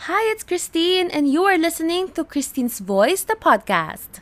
[0.00, 4.20] Hi, it's Christine, and you are listening to Christine's Voice, the podcast.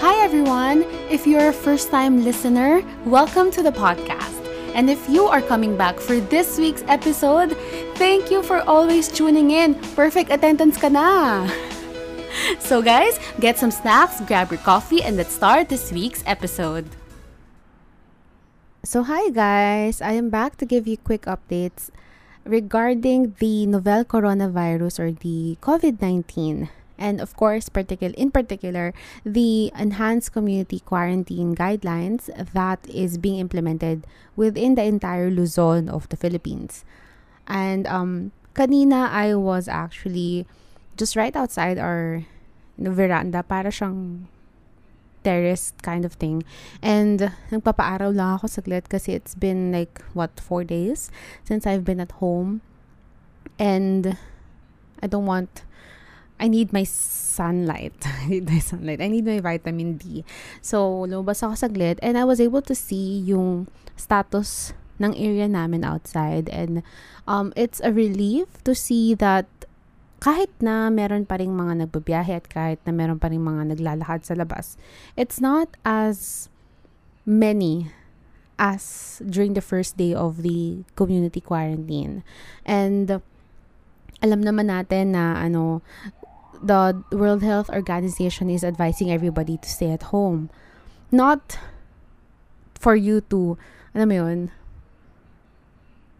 [0.00, 0.84] Hi, everyone.
[1.10, 4.40] If you're a first time listener, welcome to the podcast.
[4.74, 7.56] And if you are coming back for this week's episode,
[7.94, 9.74] thank you for always tuning in.
[9.94, 11.46] Perfect attendance ka na.
[12.58, 16.90] So guys, get some snacks, grab your coffee, and let's start this week's episode.
[18.82, 21.94] So hi guys, I am back to give you quick updates
[22.44, 28.92] regarding the novel coronavirus or the COVID-19 and of course particular in particular
[29.24, 34.06] the enhanced community quarantine guidelines that is being implemented
[34.36, 36.84] within the entire Luzon of the Philippines.
[37.46, 40.46] And um kanina I was actually
[40.96, 42.24] just right outside our
[42.78, 44.26] know, veranda para siyang
[45.24, 46.44] terrace kind of thing.
[46.84, 51.08] And nagpapaaraw lang ako saglit kasi it's been like what 4 days
[51.42, 52.60] since I've been at home.
[53.58, 54.18] And
[55.00, 55.64] I don't want
[56.38, 57.94] I need my sunlight.
[58.04, 59.00] I need my sunlight.
[59.00, 60.26] I need my vitamin D.
[60.60, 65.82] So, lumabas ako saglit and I was able to see yung status ng area namin
[65.82, 66.82] outside and
[67.26, 69.46] um, it's a relief to see that
[70.24, 74.24] kahit na meron pa rin mga nagbabiyahe at kahit na meron pa rin mga naglalakad
[74.24, 74.80] sa labas,
[75.20, 76.48] it's not as
[77.28, 77.92] many
[78.56, 82.24] as during the first day of the community quarantine.
[82.64, 83.20] And
[84.24, 85.84] alam naman natin na ano
[86.64, 90.48] the World Health Organization is advising everybody to stay at home.
[91.12, 91.60] Not
[92.80, 93.60] for you to,
[93.92, 94.40] alam mo yun,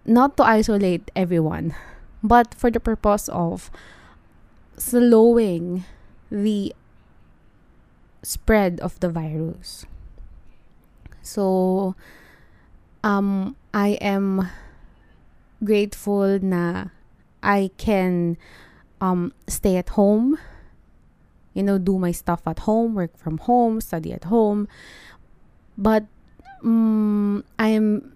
[0.05, 1.75] not to isolate everyone,
[2.23, 3.71] but for the purpose of
[4.77, 5.85] slowing
[6.31, 6.75] the
[8.23, 9.87] spread of the virus.
[11.23, 11.95] So,
[13.03, 14.49] um, I am
[15.63, 16.93] grateful na
[17.43, 18.37] I can
[19.01, 20.39] um, stay at home,
[21.53, 24.69] you know, do my stuff at home, work from home, study at home.
[25.77, 26.05] But
[26.65, 28.15] um, I'm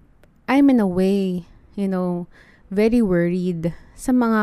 [0.49, 1.45] I'm in a way,
[1.79, 2.27] you know,
[2.75, 4.43] very worried sa mga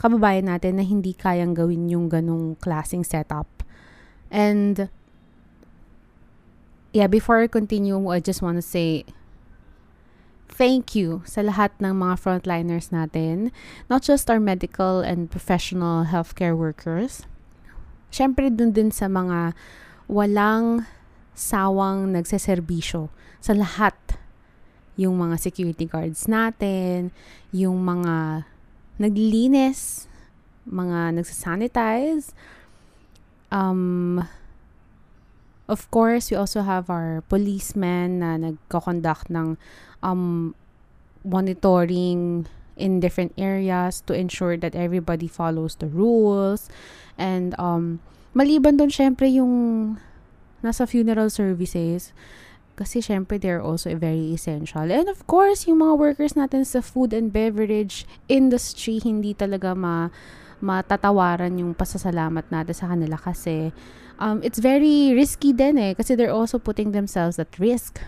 [0.00, 3.46] kababayan natin na hindi kayang gawin yung ganong klaseng setup.
[4.32, 4.88] And
[6.96, 9.04] yeah, before I continue, I just want to say
[10.48, 13.52] thank you sa lahat ng mga frontliners natin,
[13.92, 17.28] not just our medical and professional healthcare workers.
[18.08, 19.52] Siyempre dun din sa mga
[20.08, 20.88] walang
[21.36, 23.12] sawang nagseserbisyo
[23.44, 23.92] sa lahat.
[24.96, 27.12] Yung mga security guards natin,
[27.52, 28.48] yung mga
[28.96, 30.08] naglilinis,
[30.64, 32.32] mga nagsasanitize.
[33.52, 34.24] Um,
[35.68, 39.56] of course, we also have our policemen na nagko-conduct ng
[40.02, 40.54] um,
[41.24, 42.46] monitoring
[42.76, 46.68] in different areas to ensure that everybody follows the rules.
[47.18, 48.00] And um,
[48.36, 49.96] maliban doon syempre yung
[50.60, 52.12] nasa funeral services,
[52.76, 54.84] kasi syempre they're also very essential.
[54.84, 60.12] And of course, yung mga workers natin sa food and beverage industry, hindi talaga ma
[60.56, 63.76] matatawaran yung pasasalamat natin sa kanila kasi
[64.16, 65.92] um, it's very risky din eh.
[65.96, 68.00] Kasi they're also putting themselves at risk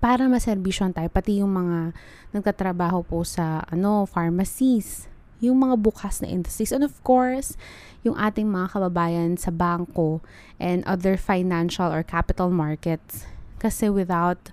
[0.00, 1.08] para maserbisyon tayo.
[1.08, 1.96] Pati yung mga
[2.36, 5.08] nagtatrabaho po sa ano pharmacies.
[5.40, 6.72] Yung mga bukas na industries.
[6.72, 7.56] And of course
[8.04, 10.20] yung ating mga kababayan sa bangko
[10.60, 13.24] and other financial or capital markets
[13.64, 14.52] kasi without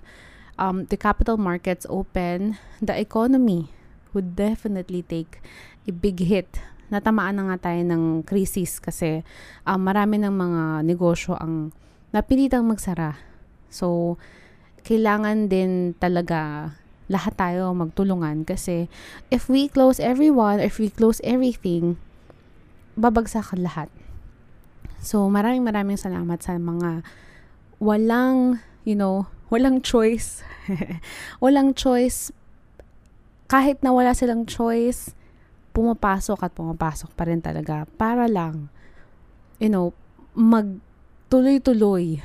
[0.56, 3.68] um, the capital markets open the economy
[4.16, 5.44] would definitely take
[5.84, 9.20] a big hit natamaan na nga tayo ng crisis kasi
[9.68, 11.76] um, marami ng mga negosyo ang
[12.16, 13.20] napilitang magsara
[13.68, 14.16] so
[14.82, 16.72] kailangan din talaga
[17.12, 18.88] lahat tayo magtulungan kasi
[19.28, 22.00] if we close everyone, if we close everything,
[22.96, 23.92] babagsak lahat.
[25.02, 27.04] So, maraming maraming salamat sa mga
[27.82, 30.42] walang, you know, walang choice.
[31.44, 32.32] walang choice.
[33.46, 35.12] Kahit na wala silang choice,
[35.72, 38.68] pumapasok at pumapasok pa rin talaga para lang,
[39.60, 39.92] you know,
[40.36, 42.20] magtuloy-tuloy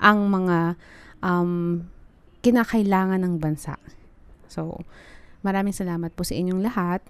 [0.00, 0.76] ang mga
[1.24, 1.84] um,
[2.44, 3.76] kinakailangan ng bansa.
[4.48, 4.84] So,
[5.40, 7.00] maraming salamat po sa inyong lahat.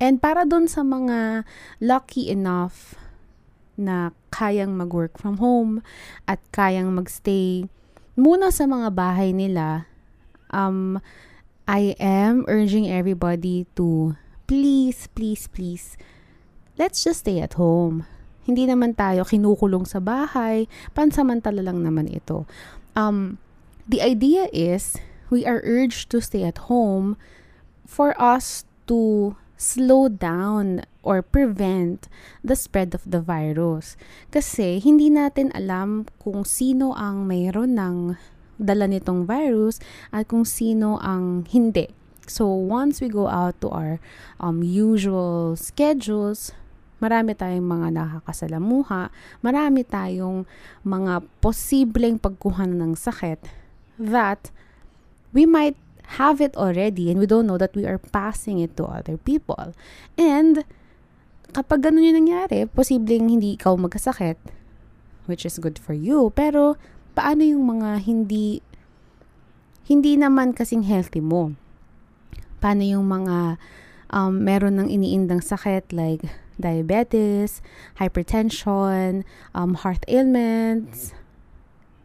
[0.00, 1.44] And para dun sa mga
[1.84, 2.96] lucky enough
[3.76, 5.84] na kayang mag-work from home
[6.24, 7.68] at kayang magstay
[8.20, 9.88] muna sa mga bahay nila,
[10.52, 11.00] um,
[11.64, 14.12] I am urging everybody to
[14.44, 15.96] please, please, please,
[16.76, 18.04] let's just stay at home.
[18.44, 20.68] Hindi naman tayo kinukulong sa bahay.
[20.92, 22.44] Pansamantala lang naman ito.
[22.92, 23.40] Um,
[23.88, 25.00] the idea is,
[25.32, 27.16] we are urged to stay at home
[27.86, 32.08] for us to slow down or prevent
[32.44, 33.96] the spread of the virus.
[34.28, 37.96] Kasi hindi natin alam kung sino ang mayroon ng
[38.60, 39.80] dala nitong virus
[40.12, 41.88] at kung sino ang hindi.
[42.28, 43.98] So once we go out to our
[44.38, 46.52] um, usual schedules,
[47.00, 49.08] marami tayong mga nakakasalamuha,
[49.40, 50.44] marami tayong
[50.84, 53.40] mga posibleng pagkuha ng sakit
[53.98, 54.52] that
[55.32, 55.74] we might
[56.20, 59.72] have it already and we don't know that we are passing it to other people.
[60.20, 60.62] And
[61.50, 64.38] kapag ganun yung nangyari, posibleng hindi ikaw magkasakit,
[65.26, 66.30] which is good for you.
[66.34, 66.78] Pero
[67.14, 68.62] paano yung mga hindi
[69.90, 71.58] hindi naman kasing healthy mo?
[72.62, 73.58] Paano yung mga
[74.14, 76.22] um, meron ng iniindang sakit like
[76.60, 77.64] diabetes,
[77.98, 79.24] hypertension,
[79.56, 81.16] um, heart ailments,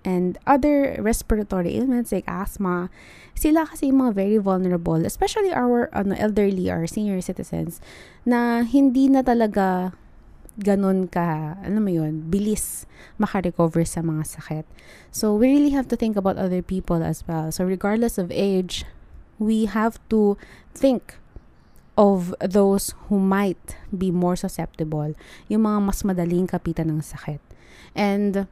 [0.05, 2.93] and other respiratory ailments like asthma,
[3.33, 7.81] sila kasi mga very vulnerable, especially our ano, elderly or senior citizens,
[8.23, 9.97] na hindi na talaga
[10.55, 12.87] ganun ka, ano mo yun, bilis
[13.19, 14.65] makarecover sa mga sakit.
[15.11, 17.51] So, we really have to think about other people as well.
[17.51, 18.87] So, regardless of age,
[19.35, 20.39] we have to
[20.71, 21.19] think
[21.99, 25.15] of those who might be more susceptible,
[25.47, 27.43] yung mga mas madaling kapitan ng sakit.
[27.95, 28.47] And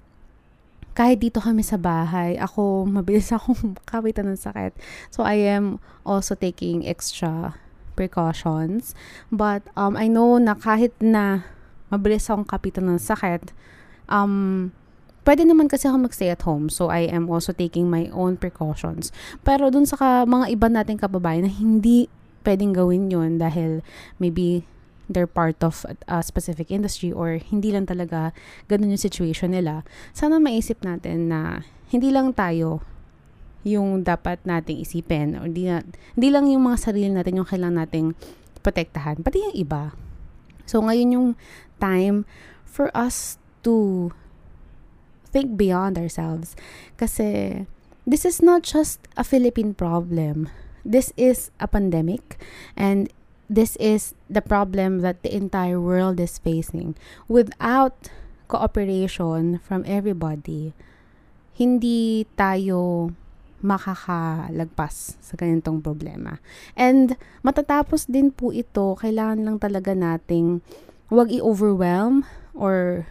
[0.93, 4.73] kahit dito kami sa bahay, ako, mabilis akong kawitan ng sakit.
[5.09, 7.57] So, I am also taking extra
[7.93, 8.97] precautions.
[9.33, 11.45] But, um, I know na kahit na
[11.89, 13.53] mabilis akong kapitan ng sakit,
[14.09, 14.69] um,
[15.25, 16.69] pwede naman kasi ako magstay at home.
[16.69, 19.13] So, I am also taking my own precautions.
[19.41, 22.09] Pero dun sa ka, mga iba nating kababayan na hindi
[22.43, 23.79] pwedeng gawin yun dahil
[24.19, 24.67] maybe
[25.11, 28.31] they're part of a specific industry or hindi lang talaga
[28.71, 29.83] ganun yung situation nila,
[30.15, 32.81] sana maisip natin na hindi lang tayo
[33.63, 35.83] yung dapat nating isipin or hindi, na,
[36.15, 38.07] hindi lang yung mga sarili natin yung kailangan nating
[38.63, 39.95] protektahan, pati yung iba.
[40.67, 41.29] So, ngayon yung
[41.79, 42.23] time
[42.63, 44.11] for us to
[45.31, 46.55] think beyond ourselves.
[46.95, 47.63] Kasi,
[48.07, 50.51] this is not just a Philippine problem.
[50.83, 52.39] This is a pandemic
[52.75, 53.07] and
[53.53, 56.97] this is the problem that the entire world is facing.
[57.29, 58.09] Without
[58.49, 60.73] cooperation from everybody,
[61.53, 63.13] hindi tayo
[63.63, 66.41] makakalagpas sa ganitong problema.
[66.75, 67.15] And
[67.45, 70.59] matatapos din po ito, kailangan lang talaga nating
[71.13, 72.25] wag i-overwhelm
[72.57, 73.07] or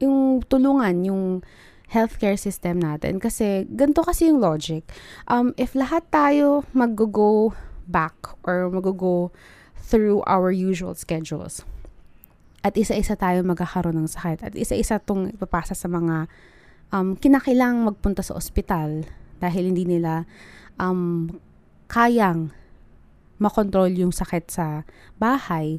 [0.00, 1.24] yung tulungan yung
[1.86, 4.82] healthcare system natin kasi ganito kasi yung logic.
[5.30, 7.54] Um, if lahat tayo mag-go
[7.86, 9.30] back or mag-go
[9.86, 11.62] through our usual schedules.
[12.66, 14.42] At isa-isa tayo magkakaroon ng sakit.
[14.42, 16.26] At isa-isa itong ipapasa sa mga
[16.90, 19.06] um, kinakailang magpunta sa ospital
[19.38, 20.26] dahil hindi nila
[20.82, 21.30] um,
[21.86, 22.50] kayang
[23.38, 24.82] makontrol yung sakit sa
[25.20, 25.78] bahay.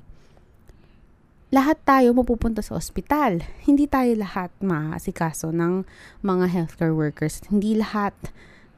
[1.51, 3.39] Lahat tayo mapupunta sa ospital.
[3.63, 5.87] Hindi tayo lahat maasikaso ng
[6.23, 7.39] mga healthcare workers.
[7.47, 8.15] Hindi lahat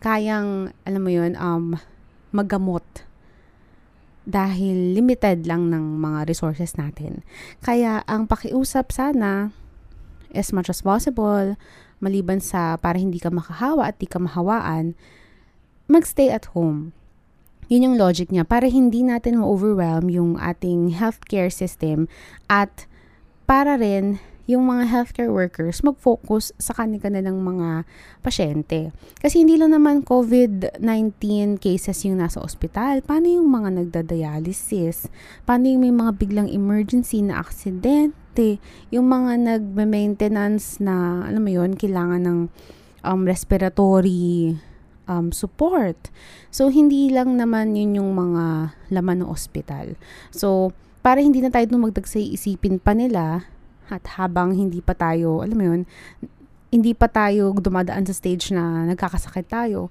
[0.02, 1.78] kayang, alam mo yun, um,
[2.30, 2.86] magamot
[4.28, 7.24] dahil limited lang ng mga resources natin.
[7.64, 9.52] Kaya ang pakiusap sana
[10.34, 11.58] as much as possible,
[12.00, 14.94] maliban sa para hindi ka makahawa at di ka mahawaan,
[15.90, 16.94] magstay at home.
[17.70, 22.10] Yun yung logic niya para hindi natin ma-overwhelm yung ating healthcare system
[22.50, 22.90] at
[23.46, 24.18] para rin
[24.50, 27.86] yung mga healthcare workers mag-focus sa kanilang mga
[28.26, 28.90] pasyente.
[29.22, 33.06] Kasi hindi lang naman COVID-19 cases yung nasa ospital.
[33.06, 35.06] Paano yung mga nagda-dialysis?
[35.46, 38.58] Paano yung may mga biglang emergency na aksidente?
[38.90, 42.40] Yung mga nagme-maintenance na, alam mo yun, kailangan ng
[43.06, 44.58] um, respiratory
[45.06, 46.10] um, support.
[46.50, 49.94] So, hindi lang naman yun yung mga laman ng ospital.
[50.34, 50.74] So,
[51.06, 53.46] para hindi na tayo dumagdag isipin pa nila
[53.90, 55.82] at habang hindi pa tayo, alam mo yun,
[56.70, 59.90] hindi pa tayo dumadaan sa stage na nagkakasakit tayo,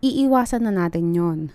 [0.00, 1.52] iiwasan na natin yon.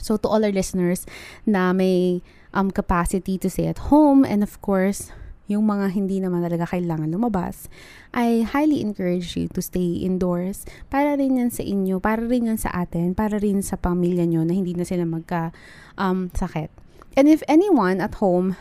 [0.00, 1.04] So to all our listeners
[1.44, 5.12] na may um, capacity to stay at home and of course,
[5.48, 7.72] yung mga hindi naman talaga kailangan lumabas,
[8.12, 12.60] I highly encourage you to stay indoors para rin yan sa inyo, para rin yan
[12.60, 15.56] sa atin, para rin sa pamilya nyo na hindi na sila magka
[15.96, 16.68] um, sakit.
[17.16, 18.60] And if anyone at home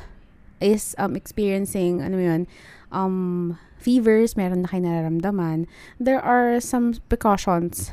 [0.60, 2.48] is um, experiencing, ano yun,
[2.92, 5.68] um, fevers, meron na kayo nararamdaman,
[6.00, 7.92] there are some precautions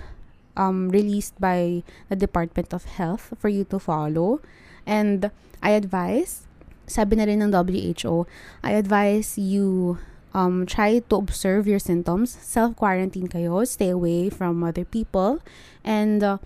[0.56, 4.40] um, released by the Department of Health for you to follow.
[4.86, 5.30] And
[5.62, 6.46] I advise,
[6.86, 8.26] sabi na rin ng WHO,
[8.62, 9.98] I advise you
[10.34, 12.36] um, try to observe your symptoms.
[12.42, 13.66] Self-quarantine kayo.
[13.66, 15.38] Stay away from other people.
[15.84, 16.38] And uh,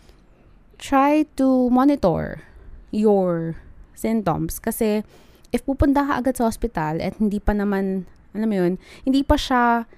[0.78, 2.44] try to monitor
[2.92, 3.56] your
[3.96, 4.60] symptoms.
[4.60, 5.02] Kasi
[5.52, 8.05] if pupunta ka agad sa hospital at hindi pa naman,
[8.37, 8.75] alam mo yun,
[9.05, 9.88] hindi pa siya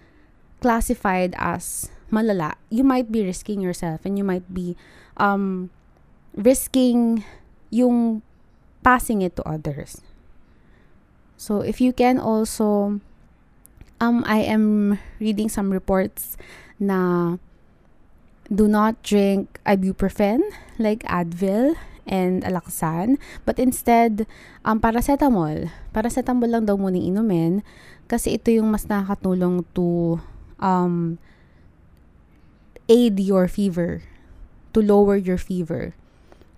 [0.63, 4.77] classified as malala, you might be risking yourself and you might be
[5.17, 5.71] um,
[6.35, 7.25] risking
[7.71, 8.23] yung
[8.83, 10.03] passing it to others.
[11.41, 13.01] So if you can also
[14.01, 16.37] um I am reading some reports
[16.81, 17.37] na
[18.53, 20.43] do not drink ibuprofen
[20.77, 21.77] like Advil
[22.09, 24.25] and Alaxan but instead
[24.65, 25.69] um paracetamol.
[25.91, 27.65] Paracetamol lang daw muna inumin
[28.07, 30.21] kasi ito yung mas nakakatulong to
[30.61, 31.21] um
[32.91, 34.03] aid your fever
[34.73, 35.95] to lower your fever.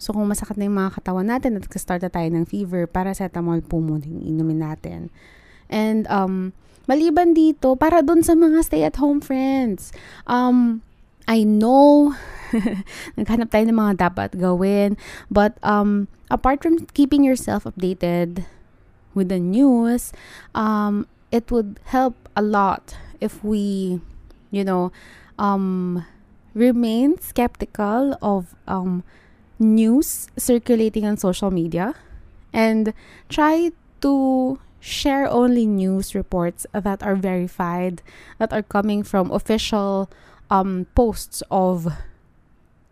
[0.02, 3.62] So, kung masakit na yung mga katawan natin at start na tayo ng fever, paracetamol
[3.62, 5.14] po muna yung inumin natin.
[5.70, 6.50] And, um,
[6.90, 9.94] maliban dito, para dun sa mga stay-at-home friends,
[10.26, 10.82] um,
[11.28, 12.14] I know,
[13.18, 14.98] naghanap tayo ng mga dapat gawin,
[15.30, 18.44] but, um, apart from keeping yourself updated
[19.14, 20.12] with the news,
[20.54, 24.00] um, it would help a lot if we,
[24.50, 24.90] you know,
[25.38, 26.04] um,
[26.54, 29.04] remain skeptical of, um,
[29.62, 31.94] news circulating on social media
[32.52, 32.92] and
[33.28, 38.02] try to share only news reports that are verified
[38.38, 40.10] that are coming from official
[40.52, 41.88] um, posts of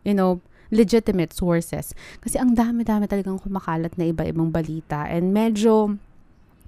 [0.00, 0.40] you know
[0.72, 1.92] legitimate sources
[2.24, 6.00] kasi ang dami-dami talagang kumakalat na iba-ibang balita and medyo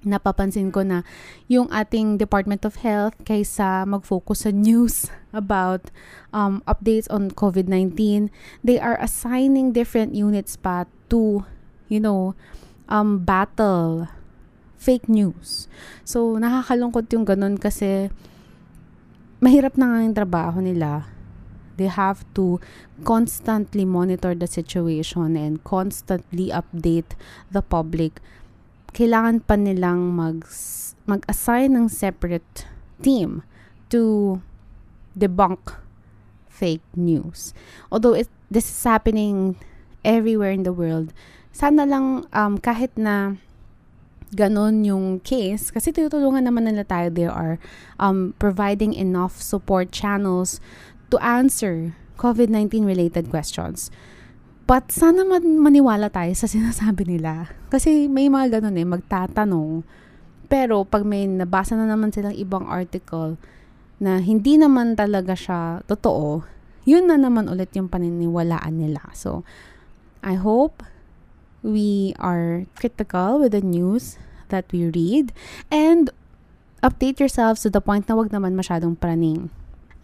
[0.03, 1.07] napapansin ko na
[1.47, 5.89] yung ating Department of Health kaysa mag-focus sa news about
[6.35, 8.29] um, updates on COVID-19,
[8.61, 11.47] they are assigning different units pa to,
[11.87, 12.35] you know,
[12.91, 14.11] um, battle
[14.75, 15.71] fake news.
[16.03, 18.11] So, nakakalungkot yung ganun kasi
[19.43, 21.11] mahirap na nga yung trabaho nila.
[21.75, 22.63] They have to
[23.03, 27.17] constantly monitor the situation and constantly update
[27.51, 28.23] the public
[28.93, 30.45] kailangan pa nilang mag,
[31.09, 32.69] mag-assign ng separate
[33.01, 33.41] team
[33.89, 34.37] to
[35.17, 35.81] debunk
[36.47, 37.57] fake news.
[37.89, 39.57] Although it, this is happening
[40.05, 41.09] everywhere in the world,
[41.49, 43.41] sana lang um, kahit na
[44.33, 47.61] ganon yung case, kasi tinutulungan naman nila tayo, they are
[47.97, 50.61] um, providing enough support channels
[51.13, 53.93] to answer COVID-19 related questions.
[54.63, 57.51] But sana man maniwala tayo sa sinasabi nila.
[57.67, 59.83] Kasi may mga ganun eh, magtatanong.
[60.47, 63.35] Pero pag may nabasa na naman silang ibang article
[63.97, 66.43] na hindi naman talaga siya totoo,
[66.83, 69.01] yun na naman ulit yung paniniwalaan nila.
[69.15, 69.47] So,
[70.23, 70.83] I hope
[71.63, 75.31] we are critical with the news that we read
[75.71, 76.11] and
[76.83, 79.49] update yourselves to the point na wag naman masyadong praning.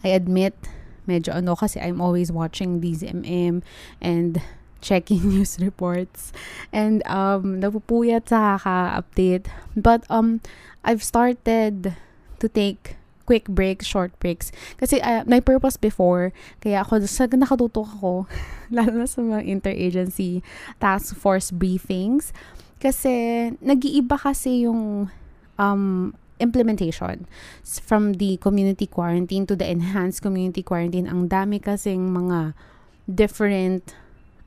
[0.01, 0.55] I admit,
[1.03, 3.61] medyo ano kasi I'm always watching these MM
[3.99, 4.39] and
[4.81, 6.31] checking news reports
[6.71, 10.39] and um napupuyat sa kaka-update but um
[10.87, 11.99] I've started
[12.39, 12.95] to take
[13.29, 14.49] quick breaks, short breaks.
[14.81, 16.33] Kasi uh, may purpose before,
[16.65, 18.25] kaya ako, sa nakatutok ako,
[18.73, 20.41] lalo na sa mga interagency
[20.81, 22.33] task force briefings,
[22.81, 25.13] kasi nag-iiba kasi yung
[25.61, 27.29] um, implementation
[27.61, 31.05] from the community quarantine to the enhanced community quarantine.
[31.05, 32.57] Ang dami kasing mga
[33.05, 33.93] different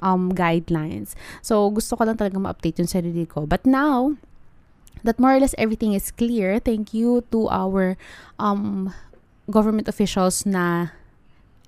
[0.02, 1.14] um, guidelines.
[1.44, 3.46] So gusto ko lang talaga ma-update yung sarili ko.
[3.46, 4.18] But now
[5.02, 7.96] that more or less everything is clear thank you to our
[8.38, 8.94] um,
[9.50, 10.94] government officials na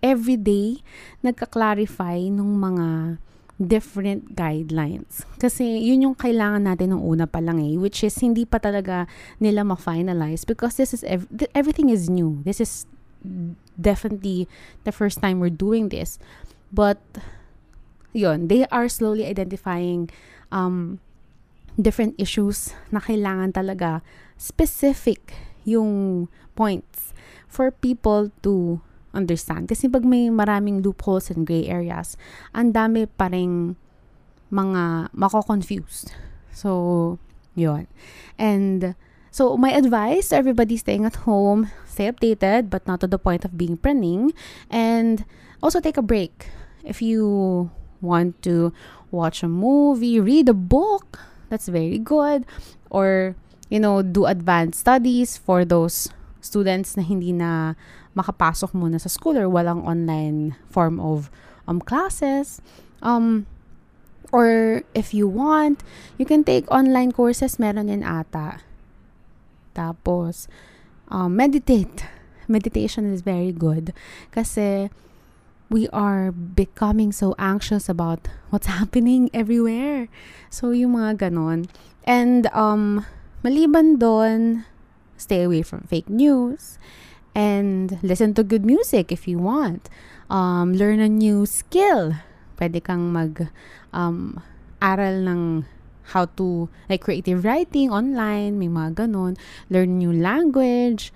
[0.05, 0.85] everyday
[1.25, 3.19] nagka-clarify nung mga
[3.57, 5.23] different guidelines.
[5.39, 9.07] Kasi yun yung kailangan natin ng una pa lang eh, which is hindi pa talaga
[9.39, 12.43] nila ma-finalize because this is ev- everything is new.
[12.43, 12.85] This is
[13.79, 14.51] definitely
[14.85, 16.19] the first time we're doing this.
[16.75, 16.99] But
[18.13, 20.11] yun, they are slowly identifying
[20.51, 20.99] um,
[21.75, 24.01] different issues na kailangan talaga
[24.39, 25.35] specific
[25.67, 27.15] yung points
[27.49, 28.81] for people to
[29.15, 29.71] understand.
[29.71, 32.19] Kasi pag may maraming loopholes and gray areas,
[32.55, 33.79] ang dami pa rin
[34.51, 36.15] mga mako-confused.
[36.55, 37.19] So,
[37.55, 37.87] yun.
[38.39, 38.95] And,
[39.31, 43.59] so, my advice everybody staying at home, stay updated, but not to the point of
[43.59, 44.31] being praning.
[44.71, 45.25] And,
[45.63, 46.51] also take a break.
[46.85, 47.71] If you
[48.03, 48.75] want to
[49.11, 51.19] watch a movie, read a book,
[51.55, 52.43] that's very good.
[52.91, 53.39] Or,
[53.71, 56.11] you know, do advanced studies for those
[56.43, 57.79] students na hindi na
[58.19, 61.31] makapasok muna sa school or walang online form of
[61.71, 62.59] um, classes.
[62.99, 63.47] Um,
[64.35, 65.87] Or if you want,
[66.19, 68.59] you can take online courses, meron din ata.
[69.79, 70.51] Tapos,
[71.07, 72.03] um, meditate.
[72.51, 73.95] Meditation is very good.
[74.35, 74.91] Kasi,
[75.75, 80.07] we are becoming so anxious about what's happening everywhere.
[80.47, 81.67] So, yung mga ganon.
[82.07, 83.03] And, um,
[83.43, 84.63] maliban doon,
[85.19, 86.79] stay away from fake news
[87.35, 89.91] and listen to good music if you want.
[90.31, 92.15] Um, learn a new skill.
[92.55, 93.51] Pwede kang mag
[93.91, 94.39] um,
[94.79, 95.43] aral ng
[96.15, 99.35] how to like creative writing online, may mga ganon.
[99.67, 101.11] Learn new language.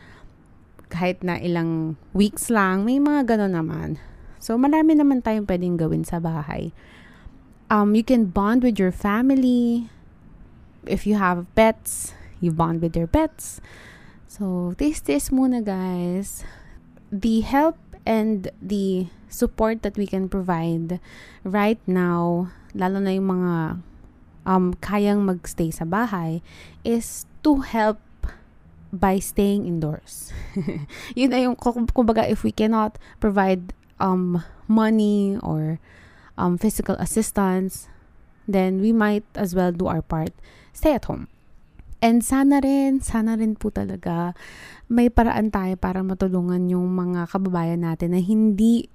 [0.91, 4.03] Kahit na ilang weeks lang, may mga ganon naman.
[4.39, 6.71] So, marami naman tayong pwedeng gawin sa bahay.
[7.69, 9.91] Um, you can bond with your family.
[10.89, 13.61] If you have pets, you bond with your pets.
[14.27, 16.47] So, taste this muna, guys.
[17.13, 17.77] The help
[18.07, 21.01] and the support that we can provide
[21.45, 23.53] right now, lalo na yung mga
[24.49, 26.41] um, kayang magstay sa bahay,
[26.85, 28.01] is to help
[28.89, 30.33] by staying indoors.
[31.19, 31.57] Yun ay yung,
[31.93, 35.79] kumbaga, if we cannot provide um, money or
[36.39, 37.89] um, physical assistance,
[38.47, 40.33] then we might as well do our part.
[40.73, 41.29] Stay at home.
[41.99, 44.39] And sana rin, sana rin po talaga
[44.87, 48.87] may paraan tayo para matulungan yung mga kababayan natin na hindi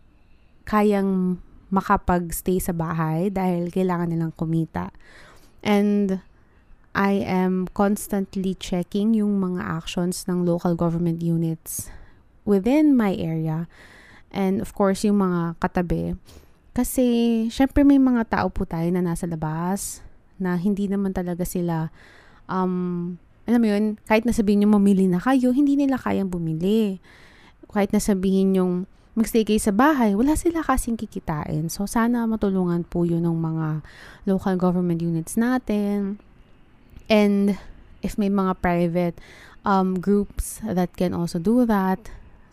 [0.63, 4.95] kayang makapag-stay sa bahay dahil kailangan nilang kumita.
[5.59, 6.23] And
[6.95, 11.91] I am constantly checking yung mga actions ng local government units
[12.45, 13.65] within my area
[14.33, 16.17] and of course yung mga katabi.
[16.73, 17.05] Kasi
[17.53, 20.01] syempre may mga tao po tayo na nasa labas
[20.41, 21.93] na hindi naman talaga sila
[22.49, 27.03] um, alam mo yun, kahit nasabihin nyo mamili na kayo, hindi nila kayang bumili.
[27.67, 28.73] Kahit nasabihin yung
[29.19, 31.67] magstay kayo sa bahay, wala sila kasing kikitain.
[31.67, 33.67] So, sana matulungan po yun ng mga
[34.25, 36.23] local government units natin.
[37.11, 37.59] And
[37.99, 39.19] if may mga private
[39.67, 41.99] um, groups that can also do that,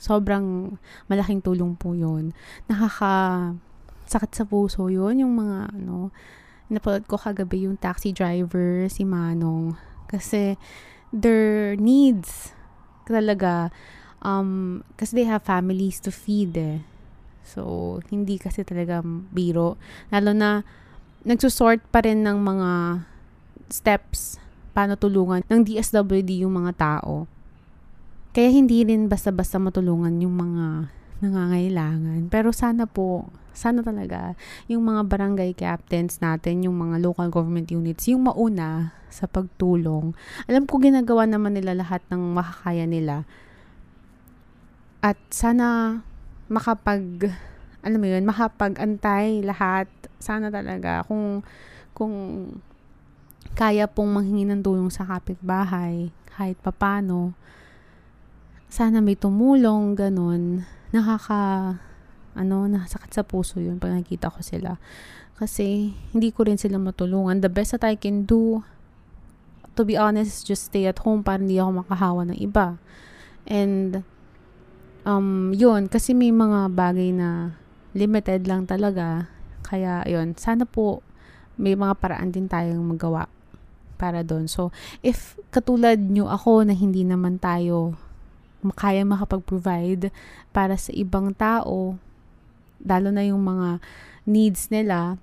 [0.00, 0.80] sobrang
[1.12, 2.32] malaking tulong po yun.
[2.66, 3.12] Nakaka
[4.08, 6.10] sakit sa puso yun, yung mga ano,
[6.72, 9.78] napanood ko kagabi yung taxi driver, si Manong.
[10.10, 10.58] Kasi,
[11.14, 12.50] their needs
[13.06, 13.70] talaga,
[14.22, 16.82] um, kasi they have families to feed eh.
[17.46, 19.78] So, hindi kasi talaga biro.
[20.10, 20.62] Lalo na,
[21.22, 22.70] nagsusort pa rin ng mga
[23.70, 27.26] steps paano tulungan ng DSWD yung mga tao.
[28.30, 30.66] Kaya hindi rin basta-basta matulungan yung mga
[31.20, 32.30] nangangailangan.
[32.30, 34.38] Pero sana po, sana talaga,
[34.70, 40.14] yung mga barangay captains natin, yung mga local government units, yung mauna sa pagtulong.
[40.46, 43.26] Alam ko ginagawa naman nila lahat ng makakaya nila.
[45.02, 45.98] At sana
[46.46, 47.34] makapag,
[47.82, 49.90] alam mo yun, makapag-antay lahat.
[50.22, 51.42] Sana talaga, kung,
[51.92, 52.14] kung
[53.58, 57.34] kaya pong manghingi ng tulong sa kapitbahay, kahit papano,
[58.70, 61.74] sana may tumulong, ganun nakaka
[62.34, 64.78] ano, nasakit sa puso yun pag nakita ko sila.
[65.40, 67.40] Kasi, hindi ko rin sila matulungan.
[67.40, 68.60] The best that I can do,
[69.74, 72.76] to be honest, just stay at home para hindi ako makahawa ng iba.
[73.48, 74.04] And,
[75.08, 77.56] um, yun, kasi may mga bagay na
[77.96, 79.32] limited lang talaga.
[79.64, 81.00] Kaya, yun, sana po,
[81.56, 83.26] may mga paraan din tayong magawa
[83.96, 84.46] para doon.
[84.46, 87.96] So, if katulad nyo ako na hindi naman tayo
[88.76, 90.12] kaya makapag-provide
[90.52, 91.96] para sa ibang tao,
[92.84, 93.80] lalo na yung mga
[94.28, 95.16] needs nila,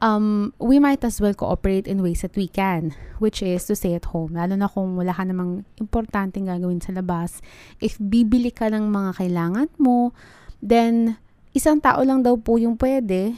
[0.00, 3.94] um, we might as well cooperate in ways that we can, which is to stay
[3.94, 4.34] at home.
[4.34, 7.42] Lalo na kung wala ka namang importanteng gagawin sa labas.
[7.82, 10.14] If bibili ka ng mga kailangan mo,
[10.62, 11.18] then
[11.54, 13.36] isang tao lang daw po yung pwede.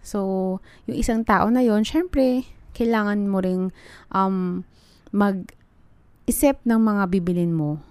[0.00, 3.68] So, yung isang tao na yon syempre, kailangan mo ring
[4.10, 4.64] um,
[5.12, 7.89] mag-isip ng mga bibilin mo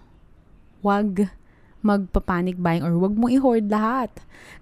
[0.82, 1.30] wag
[1.80, 4.12] magpa-panic buying or wag mo i-hoard lahat.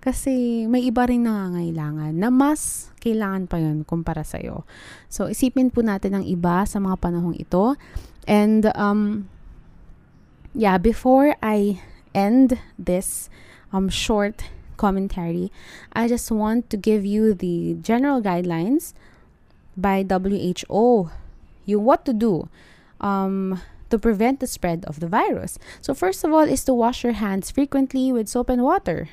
[0.02, 4.70] Kasi may iba rin nangangailangan na mas kailangan pa yun kumpara sa'yo.
[5.10, 7.74] So, isipin po natin ang iba sa mga panahong ito.
[8.30, 9.32] And, um,
[10.54, 11.82] yeah, before I
[12.14, 13.34] end this
[13.74, 14.46] um, short
[14.78, 15.50] commentary,
[15.94, 18.94] I just want to give you the general guidelines
[19.74, 21.10] by WHO.
[21.66, 22.50] You what to do.
[23.02, 25.58] Um, to prevent the spread of the virus.
[25.82, 29.10] So first of all is to wash your hands frequently with soap and water.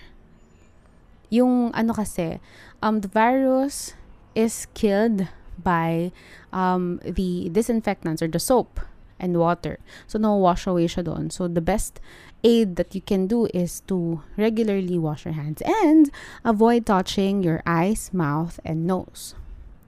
[1.30, 2.38] Yung ano kasi,
[2.82, 3.94] um, the virus
[4.34, 6.12] is killed by
[6.52, 8.80] um, the disinfectants or the soap
[9.18, 9.78] and water.
[10.06, 11.30] So no wash away siya doon.
[11.30, 12.00] So the best
[12.42, 16.10] aid that you can do is to regularly wash your hands and
[16.44, 19.34] avoid touching your eyes, mouth, and nose.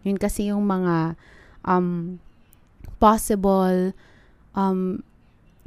[0.02, 1.18] Yun kasi yung mga
[1.66, 2.18] um,
[2.98, 3.92] possible
[4.56, 5.04] um,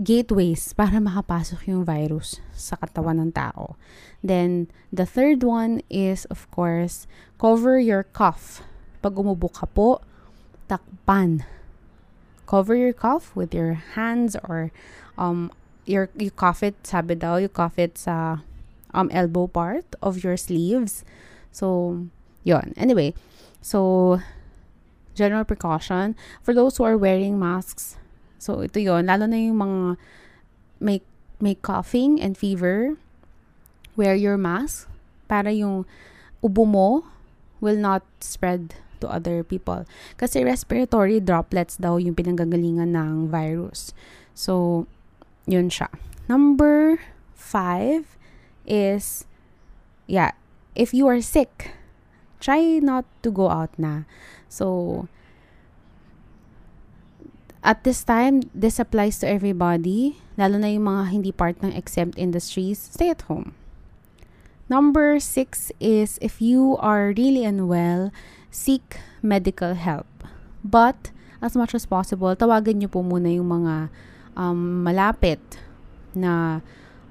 [0.01, 3.77] gateways para makapasok yung virus sa katawan ng tao.
[4.25, 7.05] Then, the third one is, of course,
[7.39, 8.65] cover your cough.
[8.99, 10.01] Pag umubo ka po,
[10.67, 11.47] takpan.
[12.49, 14.71] Cover your cough with your hands or
[15.15, 15.51] um,
[15.85, 18.41] your, you cough it, sabi daw, you cough it sa
[18.93, 21.05] um, elbow part of your sleeves.
[21.51, 22.09] So,
[22.43, 22.73] yon.
[22.75, 23.13] Anyway,
[23.61, 24.19] so,
[25.13, 26.15] general precaution.
[26.41, 27.99] For those who are wearing masks,
[28.39, 29.79] So, ito yon Lalo na yung mga
[30.79, 30.97] may,
[31.43, 32.95] may coughing and fever,
[33.99, 34.87] wear your mask
[35.27, 35.83] para yung
[36.39, 37.03] ubo mo
[37.59, 38.73] will not spread
[39.03, 39.83] to other people.
[40.15, 43.91] Kasi respiratory droplets daw yung pinanggagalingan ng virus.
[44.31, 44.87] So,
[45.43, 45.91] yun siya.
[46.31, 47.03] Number
[47.35, 48.15] five
[48.63, 49.27] is,
[50.07, 50.31] yeah,
[50.75, 51.75] if you are sick,
[52.39, 54.07] try not to go out na.
[54.47, 55.07] So,
[57.63, 62.15] at this time, this applies to everybody, lalo na yung mga hindi part ng exempt
[62.15, 63.51] industries, stay at home.
[64.69, 68.13] Number six is if you are really unwell,
[68.53, 70.07] seek medical help.
[70.63, 73.89] But, as much as possible, tawagan nyo po muna yung mga
[74.37, 75.41] um, malapit
[76.13, 76.61] na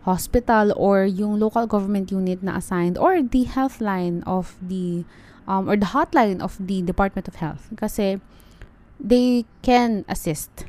[0.08, 5.04] hospital or yung local government unit na assigned or the health line of the
[5.44, 7.68] um, or the hotline of the Department of Health.
[7.76, 8.20] Kasi,
[8.98, 10.66] they can assist.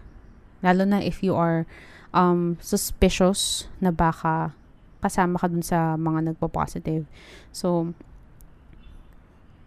[0.62, 1.66] Lalo na if you are
[2.14, 4.54] um, suspicious na baka
[5.02, 7.08] kasama ka dun sa mga nagpo-positive.
[7.56, 7.94] So,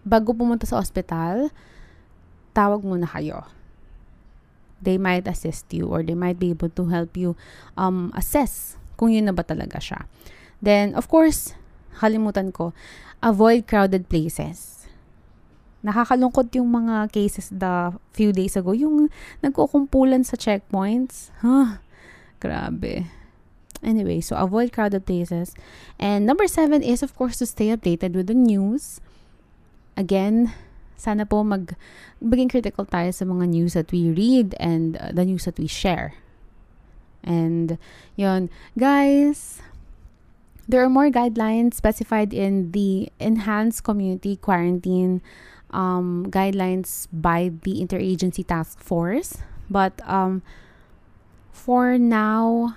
[0.05, 1.51] bago pumunta sa ospital,
[2.53, 3.49] tawag muna kayo.
[4.83, 7.39] They might assist you or they might be able to help you
[7.79, 10.05] um, assess kung yun na ba talaga siya.
[10.59, 11.55] Then, of course,
[12.03, 12.75] kalimutan ko,
[13.23, 14.82] avoid crowded places
[15.83, 18.71] Nakakalungkot yung mga cases the few days ago.
[18.71, 19.11] Yung
[19.43, 21.35] nagkukumpulan sa checkpoints.
[21.43, 21.83] Huh,
[22.39, 23.11] grabe.
[23.83, 25.55] Anyway, so avoid crowded places.
[25.99, 29.03] And number seven is, of course, to stay updated with the news.
[29.99, 30.55] Again,
[30.95, 31.75] sana po mag
[32.23, 36.15] critical tayo sa mga news that we read and uh, the news that we share.
[37.27, 37.79] And
[38.15, 39.59] yon, guys,
[40.71, 45.23] there are more guidelines specified in the enhanced community quarantine
[45.73, 49.39] um, guidelines by the Interagency Task Force.
[49.69, 50.43] But um,
[51.51, 52.77] for now,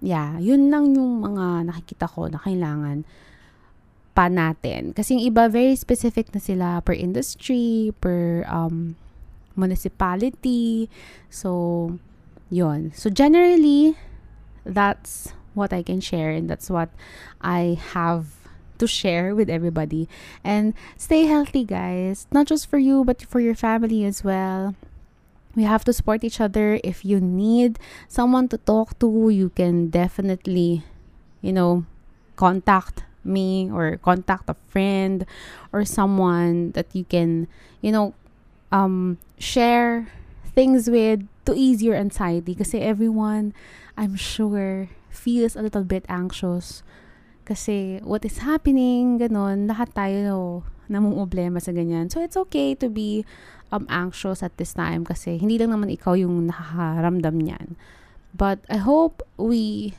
[0.00, 3.04] yeah, yun lang yung mga nakikita ko na kailangan
[4.12, 4.92] pa natin.
[4.92, 8.96] Kasi yung iba, very specific na sila per industry, per um,
[9.56, 10.90] municipality.
[11.32, 11.96] So,
[12.52, 12.92] yun.
[12.92, 13.96] So, generally,
[14.64, 16.88] that's what I can share and that's what
[17.40, 18.41] I have
[18.82, 20.10] to share with everybody.
[20.42, 22.26] And stay healthy, guys.
[22.34, 24.74] Not just for you, but for your family as well.
[25.54, 26.82] We have to support each other.
[26.82, 27.78] If you need
[28.10, 30.82] someone to talk to, you can definitely,
[31.40, 31.86] you know,
[32.34, 35.22] contact me or contact a friend
[35.70, 37.46] or someone that you can,
[37.78, 38.14] you know,
[38.72, 40.10] um, share
[40.58, 42.58] things with to ease your anxiety.
[42.58, 43.54] Because everyone,
[43.94, 46.82] I'm sure, feels a little bit anxious
[47.42, 52.10] kasi what is happening, ganon, lahat tayo namumblema sa ganyan.
[52.12, 53.24] So it's okay to be
[53.72, 57.68] um, anxious at this time kasi hindi lang naman ikaw yung nakakaramdam niyan.
[58.36, 59.94] But I hope we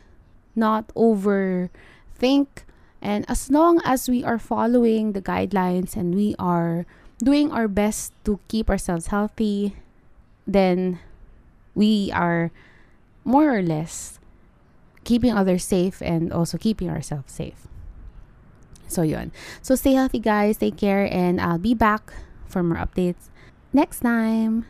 [0.54, 2.66] not overthink
[3.02, 6.86] and as long as we are following the guidelines and we are
[7.20, 9.76] doing our best to keep ourselves healthy,
[10.48, 11.00] then
[11.76, 12.52] we are
[13.26, 14.20] more or less
[15.04, 17.68] keeping others safe and also keeping ourselves safe.
[18.88, 19.32] So yun.
[19.62, 22.14] So stay healthy guys, take care and I'll be back
[22.48, 23.30] for more updates
[23.74, 24.66] next time.